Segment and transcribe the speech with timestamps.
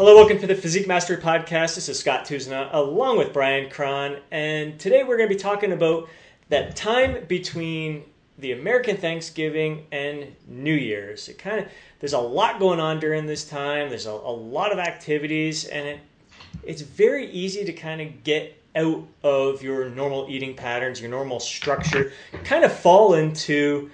[0.00, 1.74] Hello, welcome to the Physique Mastery Podcast.
[1.74, 5.72] This is Scott Tousignant along with Brian Krahn, and today we're going to be talking
[5.72, 6.08] about
[6.48, 8.04] that time between
[8.38, 11.28] the American Thanksgiving and New Year's.
[11.28, 11.68] It kind of
[11.98, 13.90] there's a lot going on during this time.
[13.90, 16.00] There's a, a lot of activities, and it
[16.62, 21.40] it's very easy to kind of get out of your normal eating patterns, your normal
[21.40, 23.90] structure, kind of fall into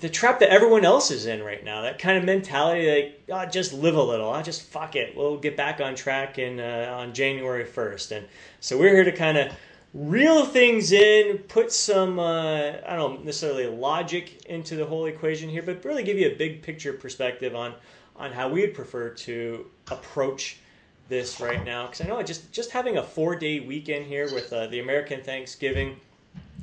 [0.00, 1.82] the trap that everyone else is in right now.
[1.82, 4.30] That kind of mentality, like, oh, just live a little.
[4.30, 5.16] I oh, just fuck it.
[5.16, 8.12] We'll get back on track in uh, on January first.
[8.12, 8.26] And
[8.60, 9.52] so we're here to kind of
[9.94, 15.62] reel things in, put some uh, I don't necessarily logic into the whole equation here,
[15.62, 17.74] but really give you a big picture perspective on
[18.16, 20.58] on how we'd prefer to approach
[21.08, 21.86] this right now.
[21.86, 25.22] Because I know just just having a four day weekend here with uh, the American
[25.22, 25.98] Thanksgiving,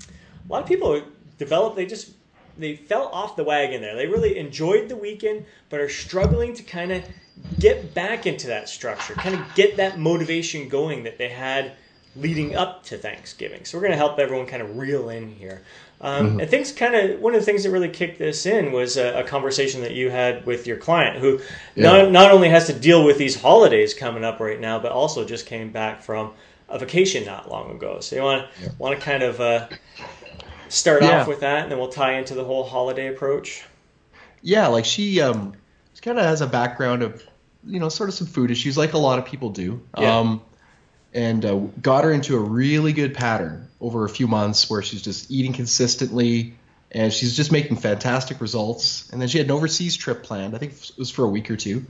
[0.04, 1.02] a lot of people
[1.38, 2.12] develop they just
[2.58, 3.96] they fell off the wagon there.
[3.96, 7.04] They really enjoyed the weekend, but are struggling to kind of
[7.60, 11.74] get back into that structure, kind of get that motivation going that they had
[12.16, 13.66] leading up to Thanksgiving.
[13.66, 15.64] So we're going to help everyone kind of reel in here.
[16.02, 16.40] Um, mm-hmm.
[16.42, 19.20] And things kind of one of the things that really kicked this in was a,
[19.20, 21.40] a conversation that you had with your client, who
[21.76, 21.84] yeah.
[21.84, 25.26] not, not only has to deal with these holidays coming up right now, but also
[25.26, 26.32] just came back from
[26.68, 28.00] a vacation not long ago.
[28.00, 28.70] So you want to yeah.
[28.78, 29.68] want to kind of uh,
[30.70, 31.22] start yeah.
[31.22, 33.64] off with that, and then we'll tie into the whole holiday approach.
[34.42, 35.54] Yeah, like she um,
[35.94, 37.24] she kind of has a background of
[37.66, 39.82] you know sort of some food issues, like a lot of people do.
[39.98, 40.20] Yeah.
[40.20, 40.42] Um,
[41.14, 45.02] and uh, got her into a really good pattern over a few months where she's
[45.02, 46.56] just eating consistently
[46.92, 49.10] and she's just making fantastic results.
[49.12, 50.56] And then she had an overseas trip planned.
[50.56, 51.86] I think it was for a week or two.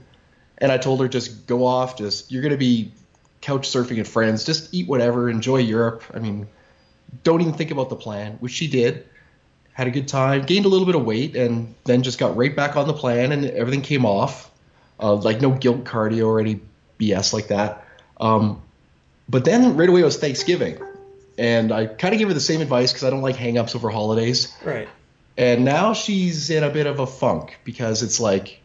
[0.58, 2.92] And I told her just go off, just you're gonna be
[3.40, 6.04] couch surfing with friends, just eat whatever, enjoy Europe.
[6.14, 6.46] I mean,
[7.22, 9.06] don't even think about the plan, which she did.
[9.72, 12.54] Had a good time, gained a little bit of weight, and then just got right
[12.54, 14.50] back on the plan, and everything came off.
[14.98, 16.60] Uh, like no guilt cardio or any
[16.98, 17.84] BS like that.
[18.18, 18.62] Um,
[19.28, 20.78] but then right away it was Thanksgiving,
[21.36, 23.90] and I kind of gave her the same advice because I don't like hangups over
[23.90, 24.56] holidays.
[24.64, 24.88] Right.
[25.36, 28.60] And now she's in a bit of a funk because it's like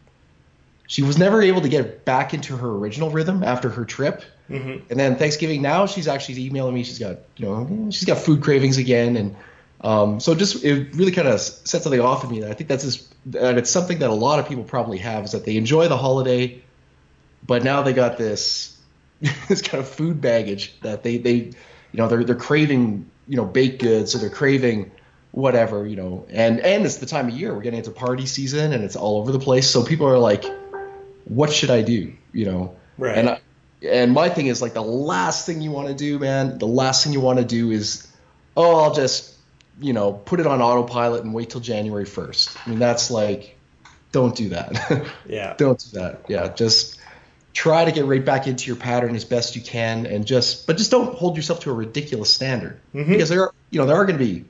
[0.86, 4.22] she was never able to get back into her original rhythm after her trip.
[4.52, 4.90] Mm-hmm.
[4.90, 6.84] And then Thanksgiving now she's actually emailing me.
[6.84, 9.36] She's got you know she's got food cravings again, and
[9.80, 12.40] um, so just it really kind of set something off in me.
[12.40, 15.24] That I think that's just, and it's something that a lot of people probably have
[15.24, 16.62] is that they enjoy the holiday,
[17.46, 18.78] but now they got this
[19.48, 21.54] this kind of food baggage that they they you
[21.94, 24.90] know they're they're craving you know baked goods or they're craving
[25.30, 26.26] whatever you know.
[26.28, 27.54] And and it's the time of year.
[27.54, 29.70] We're getting into party season and it's all over the place.
[29.70, 30.44] So people are like
[31.24, 32.12] what should I do?
[32.32, 32.76] You know?
[32.98, 33.16] Right.
[33.16, 33.40] And I,
[33.84, 37.04] and my thing is like the last thing you want to do, man, the last
[37.04, 38.06] thing you want to do is,
[38.56, 39.34] oh, I'll just,
[39.80, 42.56] you know, put it on autopilot and wait till January 1st.
[42.66, 43.58] I mean, that's like,
[44.12, 45.06] don't do that.
[45.26, 45.54] Yeah.
[45.56, 46.24] don't do that.
[46.28, 46.48] Yeah.
[46.48, 47.00] Just
[47.54, 50.76] try to get right back into your pattern as best you can and just, but
[50.76, 53.10] just don't hold yourself to a ridiculous standard mm-hmm.
[53.10, 54.44] because there are, you know, there are going to be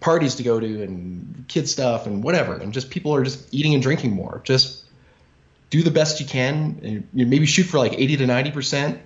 [0.00, 2.54] parties to go to and kid stuff and whatever.
[2.54, 4.40] And just people are just eating and drinking more.
[4.44, 4.84] Just,
[5.70, 8.50] do the best you can, and you know, maybe shoot for like 80 to 90
[8.50, 9.00] percent,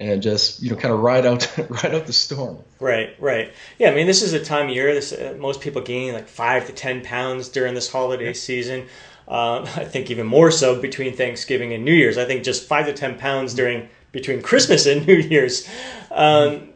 [0.00, 2.58] and just you know kind of ride out ride out the storm.
[2.80, 3.52] Right, right.
[3.78, 4.94] Yeah, I mean this is a time of year.
[4.94, 8.32] This uh, most people gain like five to ten pounds during this holiday yeah.
[8.32, 8.80] season.
[9.26, 12.18] Um, I think even more so between Thanksgiving and New Year's.
[12.18, 13.58] I think just five to ten pounds mm-hmm.
[13.58, 15.68] during between Christmas and New Year's.
[16.10, 16.70] Um,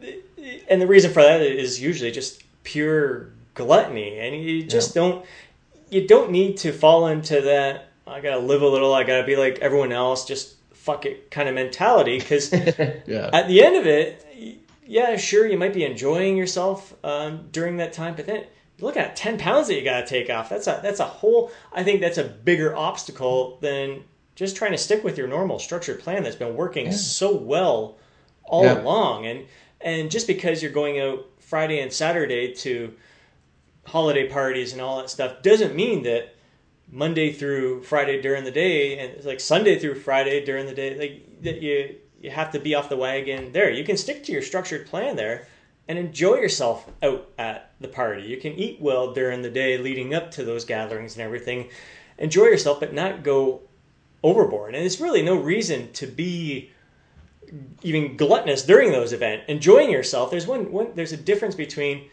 [0.69, 5.01] and the reason for that is usually just pure gluttony, and you just yeah.
[5.01, 5.25] don't
[5.89, 8.93] you don't need to fall into that I gotta live a little.
[8.93, 10.25] I gotta be like everyone else.
[10.25, 12.19] Just fuck it kind of mentality.
[12.19, 12.51] Because
[13.07, 13.29] yeah.
[13.31, 17.93] at the end of it, yeah, sure, you might be enjoying yourself um, during that
[17.93, 18.45] time, but then
[18.79, 20.49] look at ten pounds that you gotta take off.
[20.49, 21.51] That's a that's a whole.
[21.71, 24.03] I think that's a bigger obstacle than
[24.35, 26.91] just trying to stick with your normal structured plan that's been working yeah.
[26.93, 27.97] so well
[28.45, 28.81] all yeah.
[28.81, 29.25] along.
[29.25, 29.45] And
[29.81, 32.93] and just because you're going out Friday and Saturday to
[33.85, 36.35] holiday parties and all that stuff doesn't mean that
[36.91, 40.97] Monday through Friday during the day, and it's like Sunday through Friday during the day.
[40.97, 43.69] Like that, you you have to be off the wagon there.
[43.69, 45.47] You can stick to your structured plan there,
[45.87, 48.23] and enjoy yourself out at the party.
[48.23, 51.69] You can eat well during the day leading up to those gatherings and everything.
[52.17, 53.61] Enjoy yourself, but not go
[54.23, 54.75] overboard.
[54.75, 56.71] And it's really no reason to be
[57.81, 59.45] even gluttonous during those events.
[59.47, 60.29] Enjoying yourself.
[60.29, 62.09] There's one, one there's a difference between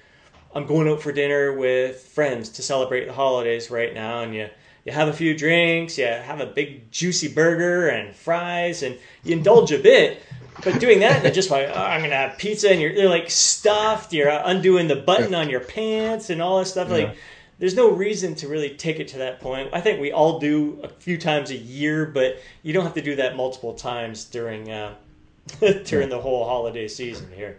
[0.54, 4.48] I'm going out for dinner with friends to celebrate the holidays right now, and you
[4.86, 9.36] you have a few drinks, you have a big juicy burger and fries, and you
[9.36, 10.22] indulge a bit.
[10.64, 13.28] But doing that, and just like oh, I'm gonna have pizza, and you're, you're like
[13.28, 16.88] stuffed, you're undoing the button on your pants and all this stuff.
[16.88, 16.94] Yeah.
[16.94, 17.16] Like
[17.58, 19.70] there's no reason to really take it to that point.
[19.72, 23.02] I think we all do a few times a year, but you don't have to
[23.02, 24.94] do that multiple times during uh,
[25.84, 27.58] during the whole holiday season here.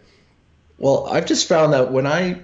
[0.77, 2.39] Well, I've just found that when I,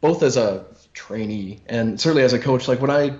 [0.00, 3.16] both as a trainee and certainly as a coach, like when I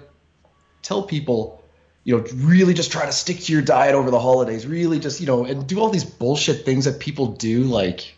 [0.82, 1.62] tell people,
[2.04, 5.20] you know, really just try to stick to your diet over the holidays, really just,
[5.20, 8.16] you know, and do all these bullshit things that people do, like,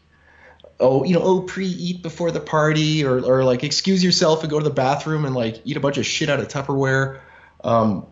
[0.81, 4.59] oh, you know, oh, pre-eat before the party, or, or like excuse yourself and go
[4.59, 7.21] to the bathroom and like eat a bunch of shit out of Tupperware,
[7.63, 8.07] um,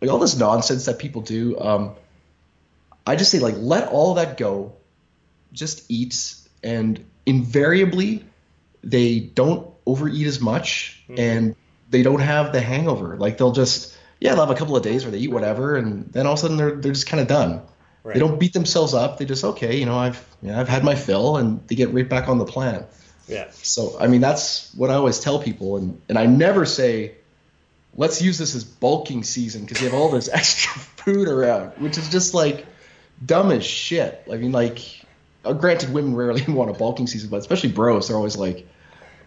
[0.00, 1.58] like all this nonsense that people do.
[1.58, 1.94] Um,
[3.06, 4.74] I just say like let all that go,
[5.52, 8.24] just eat, and invariably
[8.82, 11.20] they don't overeat as much mm-hmm.
[11.20, 11.56] and
[11.94, 13.16] they don't have the hangover.
[13.16, 16.12] Like they'll just yeah, they'll have a couple of days where they eat whatever, and
[16.12, 17.62] then all of a sudden they're they're just kind of done.
[18.02, 18.14] Right.
[18.14, 19.18] They don't beat themselves up.
[19.18, 21.92] They just okay, you know, I've you know, I've had my fill, and they get
[21.92, 22.84] right back on the plan.
[23.28, 23.48] Yeah.
[23.52, 27.14] So I mean, that's what I always tell people, and and I never say,
[27.94, 31.96] let's use this as bulking season because you have all this extra food around, which
[31.96, 32.66] is just like
[33.24, 34.26] dumb as shit.
[34.32, 34.80] I mean, like,
[35.44, 38.66] uh, granted, women rarely want a bulking season, but especially bros, they're always like,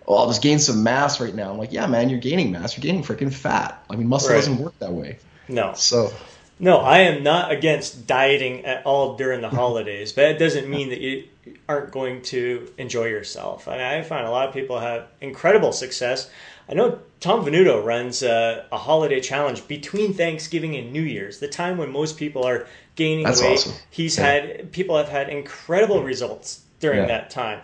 [0.08, 1.52] oh, I'll just gain some mass right now.
[1.52, 2.78] I'm like, yeah, man, you're gaining mass.
[2.78, 3.84] You're gaining freaking fat.
[3.90, 4.38] I mean, muscle right.
[4.38, 5.18] doesn't work that way.
[5.48, 5.74] No.
[5.74, 6.12] So
[6.60, 10.90] no, I am not against dieting at all during the holidays, but it doesn't mean
[10.90, 11.26] that you
[11.70, 13.68] aren't going to enjoy yourself.
[13.68, 16.30] And I find a lot of people have incredible success.
[16.70, 21.48] I know Tom Venuto runs a, a holiday challenge between Thanksgiving and New Year's, the
[21.48, 23.54] time when most people are gaining That's weight.
[23.54, 23.74] Awesome.
[23.90, 24.26] He's yeah.
[24.26, 27.08] had people have had incredible results during yeah.
[27.08, 27.62] that time,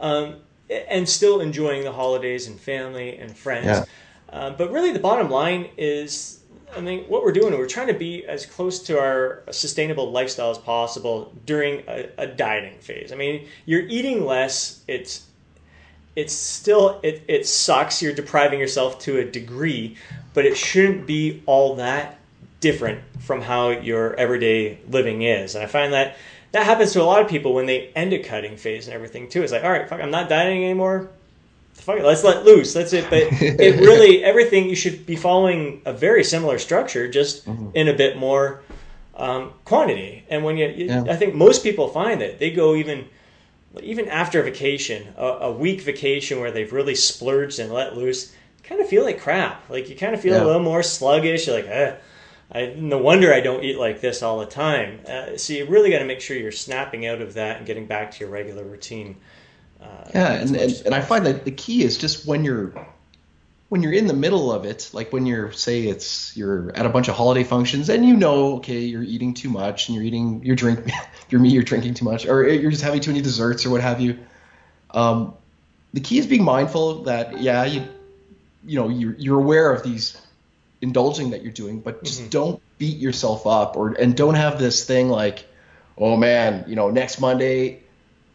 [0.00, 0.36] um,
[0.70, 3.66] and still enjoying the holidays and family and friends.
[3.66, 3.84] Yeah.
[4.28, 6.40] Uh, but really, the bottom line is
[6.74, 10.50] I mean, what we're doing, we're trying to be as close to our sustainable lifestyle
[10.50, 13.12] as possible during a, a dieting phase.
[13.12, 14.82] I mean, you're eating less.
[14.88, 15.26] It's
[16.16, 18.02] it's still it, it sucks.
[18.02, 19.96] You're depriving yourself to a degree,
[20.34, 22.18] but it shouldn't be all that
[22.60, 25.54] different from how your everyday living is.
[25.54, 26.16] And I find that
[26.52, 29.28] that happens to a lot of people when they end a cutting phase and everything
[29.28, 29.42] too.
[29.42, 31.10] It's like, all right, fuck, I'm not dieting anymore
[31.86, 32.72] fuck it, let's let loose.
[32.74, 33.08] That's it.
[33.08, 37.70] But it really everything you should be following a very similar structure, just mm-hmm.
[37.74, 38.62] in a bit more
[39.14, 40.24] um, quantity.
[40.28, 41.04] And when you, you yeah.
[41.08, 43.06] I think most people find that they go even
[43.82, 48.34] even after a vacation, a, a, week vacation where they've really splurged and let loose,
[48.62, 49.68] kind of feel like crap.
[49.68, 50.42] Like you kind of feel yeah.
[50.42, 51.46] a little more sluggish.
[51.46, 51.94] You're like, eh,
[52.52, 55.00] I, no wonder I don't eat like this all the time.
[55.08, 57.86] Uh, so you really got to make sure you're snapping out of that and getting
[57.86, 59.16] back to your regular routine.
[59.82, 62.72] Uh, yeah, and, and, and I find that the key is just when you're
[63.68, 66.88] when you're in the middle of it, like when you're say it's you're at a
[66.88, 70.42] bunch of holiday functions and you know, okay, you're eating too much and you're eating
[70.44, 70.88] you're drink
[71.30, 73.80] you're me, you're drinking too much, or you're just having too many desserts or what
[73.80, 74.18] have you.
[74.92, 75.34] Um,
[75.92, 77.82] the key is being mindful that yeah, you
[78.64, 80.20] you know you're you're aware of these
[80.80, 82.30] indulging that you're doing, but just mm-hmm.
[82.30, 85.46] don't beat yourself up or and don't have this thing like,
[85.96, 87.82] oh man, you know, next Monday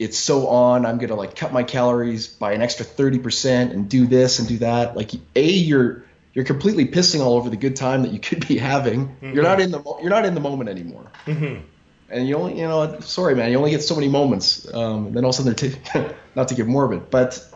[0.02, 4.08] it's so on i'm gonna like cut my calories by an extra 30% and do
[4.08, 6.04] this and do that like a you're
[6.34, 9.34] you're completely pissing all over the good time that you could be having mm-hmm.
[9.34, 11.64] you're not in the you're not in the moment anymore mm-hmm.
[12.10, 15.16] and you only you know sorry man you only get so many moments um, and
[15.16, 15.54] then all of a sudden
[15.94, 17.48] they're t- not to get morbid but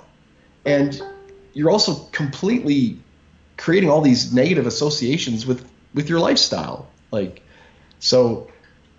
[0.65, 1.01] and
[1.53, 2.99] you're also completely
[3.57, 7.41] creating all these negative associations with with your lifestyle like
[7.99, 8.49] so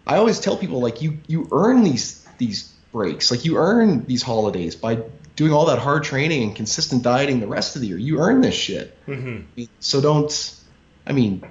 [0.06, 3.30] i always tell people like you you earn these these breaks.
[3.30, 5.02] Like you earn these holidays by
[5.36, 7.98] doing all that hard training and consistent dieting the rest of the year.
[7.98, 8.96] You earn this shit.
[9.06, 9.64] Mm-hmm.
[9.80, 10.54] So don't,
[11.06, 11.42] I mean,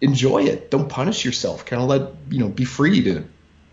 [0.00, 0.70] enjoy it.
[0.70, 1.66] Don't punish yourself.
[1.66, 3.24] Kind of let, you know, be free to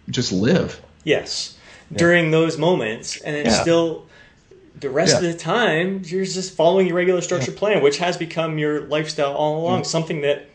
[0.10, 0.82] just live.
[1.05, 1.58] Yes.
[1.91, 1.98] Yeah.
[1.98, 3.22] During those moments.
[3.22, 3.62] And then yeah.
[3.62, 4.09] still,
[4.79, 5.27] the rest yeah.
[5.27, 9.33] of the time, you're just following your regular structured plan, which has become your lifestyle
[9.33, 9.81] all along.
[9.81, 9.86] Mm.
[9.86, 10.50] Something that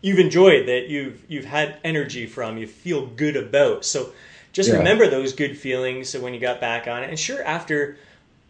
[0.00, 3.84] you've enjoyed, that you've you've had energy from, you feel good about.
[3.84, 4.12] So
[4.52, 4.76] just yeah.
[4.76, 7.10] remember those good feelings when you got back on it.
[7.10, 7.96] And sure, after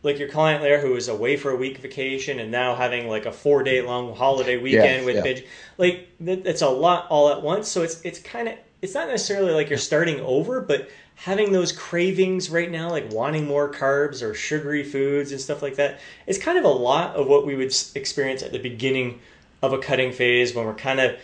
[0.02, 3.26] like your client there who was away for a week vacation and now having like
[3.26, 5.22] a four day long holiday weekend yeah, with yeah.
[5.22, 5.44] binge,
[5.76, 7.68] like it's a lot all at once.
[7.68, 11.70] So it's it's kind of it's not necessarily like you're starting over, but having those
[11.72, 16.38] cravings right now, like wanting more carbs or sugary foods and stuff like that, it's
[16.38, 19.20] kind of a lot of what we would experience at the beginning
[19.62, 21.18] of a cutting phase when we're kind of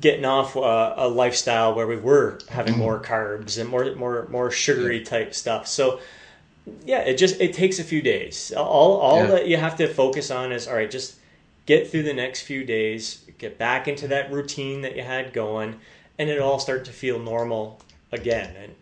[0.00, 2.82] getting off uh, a lifestyle where we were having mm-hmm.
[2.82, 5.66] more carbs and more more more sugary type stuff.
[5.66, 6.00] So
[6.84, 8.52] yeah, it just it takes a few days.
[8.54, 9.26] All all yeah.
[9.26, 11.16] that you have to focus on is all right, just
[11.64, 15.78] get through the next few days, get back into that routine that you had going,
[16.18, 17.80] and it'll all start to feel normal
[18.12, 18.54] again.
[18.56, 18.74] And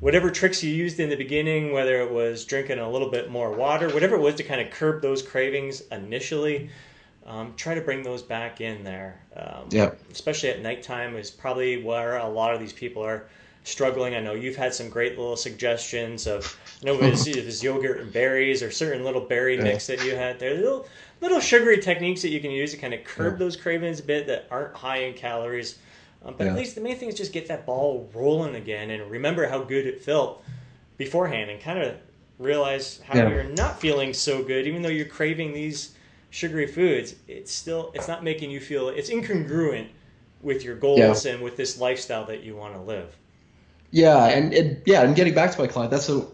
[0.00, 3.52] whatever tricks you used in the beginning, whether it was drinking a little bit more
[3.52, 6.70] water, whatever it was to kind of curb those cravings initially,
[7.24, 9.20] um, try to bring those back in there.
[9.36, 9.90] Um, Yeah.
[10.10, 13.24] Especially at nighttime is probably where a lot of these people are
[13.64, 14.16] struggling.
[14.16, 17.62] I know you've had some great little suggestions of, I know it was, it was
[17.62, 20.54] yogurt and berries or certain little berry mix that you had there.
[20.54, 20.86] Little
[21.20, 23.38] little sugary techniques that you can use to kind of curb Yeah.
[23.38, 25.78] those cravings a bit that aren't high in calories.
[26.24, 29.10] Um, but at least the main thing is just get that ball rolling again and
[29.10, 30.42] remember how good it felt
[30.96, 31.96] beforehand and kind of
[32.38, 33.28] realize how Yeah.
[33.28, 35.94] you're not feeling so good even though you're craving these
[36.30, 39.86] sugary foods it's still it's not making you feel it's incongruent
[40.42, 43.16] with your goals and with this lifestyle that you want to live
[43.90, 46.26] Yeah, and, and yeah, and getting back to my client, that's a you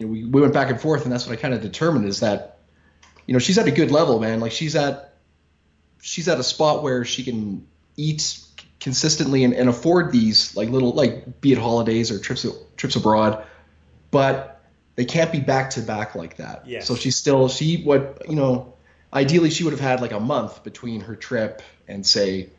[0.00, 2.20] know, we, we went back and forth, and that's what I kind of determined is
[2.20, 2.58] that
[3.26, 4.40] you know she's at a good level, man.
[4.40, 5.14] Like she's at
[6.00, 8.38] she's at a spot where she can eat
[8.82, 12.44] consistently and, and afford these like little like be it holidays or trips
[12.76, 13.44] trips abroad,
[14.10, 14.60] but
[14.96, 16.66] they can't be back to back like that.
[16.66, 16.86] Yes.
[16.86, 18.74] So she's still she what you know
[19.14, 22.50] ideally she would have had like a month between her trip and say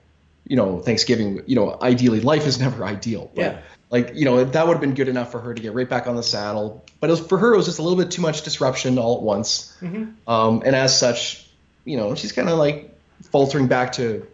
[0.48, 1.42] you know Thanksgiving.
[1.46, 3.60] You know ideally life is never ideal, but Yeah.
[3.90, 6.08] like you know that would have been good enough for her to get right back
[6.08, 6.86] on the saddle.
[7.02, 9.18] But it was, for her it was just a little bit too much disruption all
[9.18, 9.76] at once.
[10.26, 11.46] Um, and as such,
[11.84, 12.98] you know she's kind of like
[13.32, 14.26] faltering back to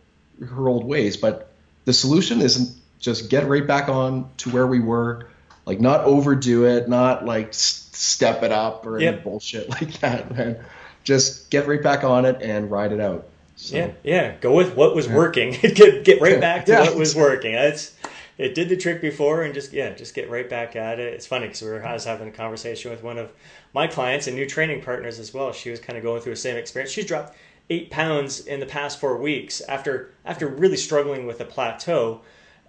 [0.48, 1.18] her old ways.
[1.18, 1.49] But
[1.90, 2.70] the solution isn't
[3.00, 5.28] just get right back on to where we were.
[5.66, 9.24] Like not overdo it, not like step it up or any Yep.
[9.24, 10.64] bullshit like that, man.
[11.04, 13.26] Just get right back on it and ride it out.
[13.56, 16.82] So, yeah yeah go with what was working get, get right back to Yeah.
[16.82, 17.94] what was working that's
[18.38, 21.26] it did the trick before and just yeah just get right back at it it's
[21.26, 23.32] funny because we were I was having a conversation with one of
[23.74, 26.40] my clients and new training partners as well she was kind of going through the
[26.40, 27.36] same experience she's dropped
[27.70, 32.22] eight pounds in the past four weeks after after really struggling with a plateau.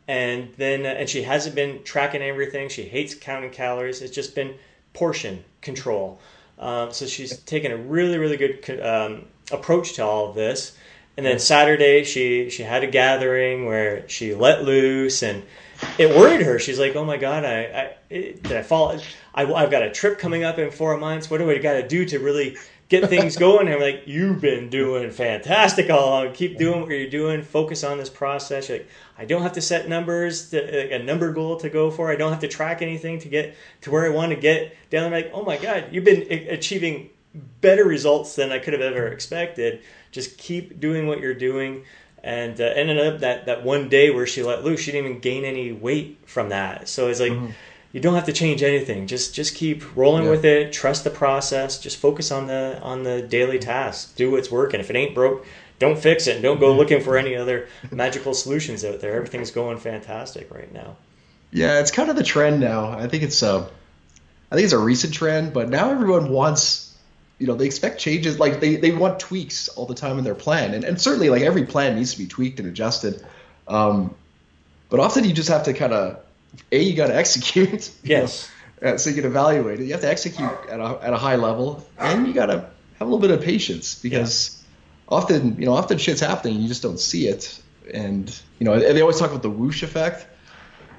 [0.07, 2.69] And then and she hasn't been tracking everything.
[2.69, 4.03] She hates counting calories.
[4.03, 4.55] It's just been
[4.93, 6.21] portion control.
[6.59, 10.77] Um, so she's taken a really really good um, approach to all of this.
[11.17, 15.43] And then saturday she she had a gathering where she let loose and
[15.99, 16.59] it worried her.
[16.59, 18.99] She's like oh my god i, I did i fall?
[19.35, 21.31] I, i've got a trip coming up in four months.
[21.31, 22.57] What do i got to do to really
[22.91, 23.67] get things going.
[23.67, 26.35] And i'm like you've been doing fantastic all along.
[26.35, 27.43] Keep doing what you're doing.
[27.43, 28.69] Focus on this process.
[28.69, 31.91] You're like i don't have to set numbers to, like a number goal to go
[31.91, 32.11] for.
[32.11, 35.07] I don't have to track anything to get to where i want to get down.
[35.07, 37.09] I'm like oh my god you've been achieving
[37.61, 39.81] better results than i could have ever expected.
[40.11, 41.85] Just keep doing what you're doing.
[42.23, 45.21] And uh, ended up that, that one day where she let loose she didn't even
[45.21, 46.87] gain any weight from that.
[46.87, 47.33] So it's like
[47.93, 49.07] you don't have to change anything.
[49.07, 50.31] Just just keep rolling Yeah.
[50.31, 50.73] with it.
[50.73, 51.79] Trust the process.
[51.79, 54.13] Just focus on the on the daily tasks.
[54.15, 54.81] Do what's working.
[54.81, 55.45] If it ain't broke
[55.81, 56.35] don't fix it.
[56.35, 59.15] And don't go looking for any other magical solutions out there.
[59.15, 60.97] Everything's going fantastic right now.
[61.53, 62.91] Yeah, it's kind of the trend now.
[62.91, 63.67] I think it's uh,
[64.53, 66.95] I think it's a recent trend, but now everyone wants,
[67.39, 68.39] you know, they expect changes.
[68.39, 71.43] Like they, they want tweaks all the time in their plan, and and certainly like
[71.43, 73.25] every plan needs to be tweaked and adjusted.
[73.67, 74.15] Um,
[74.91, 76.21] but often you just have to kind of,
[76.73, 77.91] a you got to execute.
[78.03, 78.51] yes
[78.83, 79.85] know, uh, so you can evaluate it.
[79.85, 82.53] You have to execute at a at a high level, and you got to
[82.99, 84.63] have a little bit of patience because
[85.09, 87.61] often you know often shit's happening, and you just don't see it,
[87.93, 88.29] and
[88.59, 90.27] you know they always talk about the whoosh effect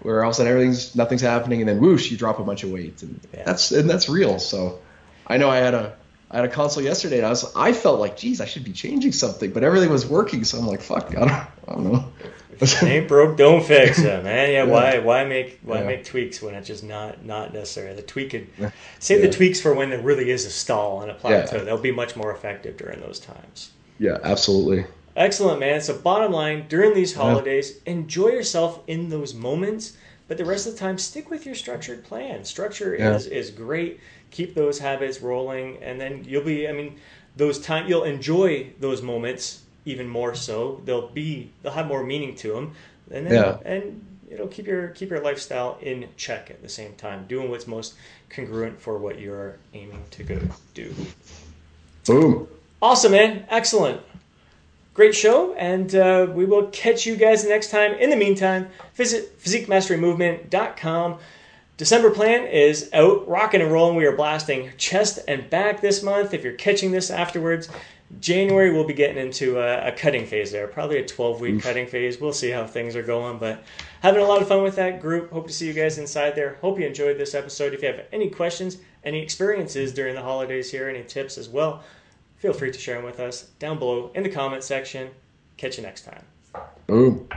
[0.02, 2.64] where all of a sudden everything's nothing's happening and then whoosh you drop a bunch
[2.64, 3.44] of weight and Yeah.
[3.46, 4.80] that's and that's real so
[5.28, 5.96] i know i had a
[6.32, 8.72] i had a console yesterday and i was i felt like geez i should be
[8.72, 12.06] changing something but everything was working so i'm like fuck i don't, I don't know
[12.60, 14.52] If it ain't broke, don't fix it, man.
[14.52, 14.72] Yeah, Yeah.
[14.72, 15.88] why why make why Yeah.
[15.88, 17.92] make tweaks when it's just not not necessary?
[17.96, 18.48] The tweak could
[19.00, 19.28] save Yeah.
[19.28, 21.66] the tweaks for when there really is a stall and a plateau.
[21.66, 23.72] They'll be much more effective during those times.
[23.98, 24.86] yeah absolutely
[25.16, 25.82] Excellent, man.
[25.82, 29.94] So, bottom line, during these holidays, enjoy yourself in those moments,
[30.32, 32.46] but the rest of the time, stick with your structured plan.
[32.46, 33.16] Structure Yeah.
[33.16, 34.00] is is great.
[34.30, 36.70] Keep those habits rolling, and then you'll be.
[36.70, 36.96] I mean,
[37.36, 40.80] those time you'll enjoy those moments even more so.
[40.86, 42.76] They'll be they'll have more meaning to them,
[43.14, 43.58] and then, Yeah.
[43.66, 47.68] and it'll keep your keep your lifestyle in check at the same time, doing what's
[47.68, 47.96] most
[48.30, 50.40] congruent for what you're aiming to go
[50.74, 50.96] do.
[52.06, 52.48] boom
[52.82, 53.46] Awesome, man.
[53.50, 54.00] Excellent.
[54.94, 57.94] Great show, and uh, we will catch you guys next time.
[57.94, 61.18] In the meantime, visit physiquemasterymovement.com.
[61.78, 63.96] December plan is out, rocking and rolling.
[63.96, 66.34] We are blasting chest and back this month.
[66.34, 67.70] If you're catching this afterwards,
[68.20, 71.88] January we'll be getting into a, a cutting phase there, probably a 12 week cutting
[71.88, 72.20] phase.
[72.20, 73.64] We'll see how things are going, but
[74.02, 75.32] having a lot of fun with that group.
[75.32, 76.58] Hope to see you guys inside there.
[76.62, 77.74] Hope you enjoyed this episode.
[77.74, 81.84] If you have any questions, any experiences during the holidays here, any tips as well,
[82.42, 85.12] feel free to share them with us down below in the comment section.
[85.58, 86.24] Catch you next time.
[86.88, 87.30] boom